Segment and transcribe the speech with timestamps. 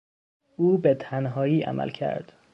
[0.57, 2.33] او به تنهایی عمل کرد.